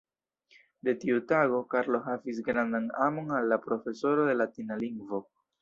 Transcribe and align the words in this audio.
De 0.87 0.93
tiu 1.03 1.19
tago, 1.31 1.59
Karlo 1.75 2.01
havis 2.07 2.41
grandan 2.49 2.89
amon 3.09 3.31
al 3.41 3.53
la 3.55 3.63
profesoro 3.69 4.29
de 4.31 4.37
latina 4.45 4.83
lingvo. 4.85 5.25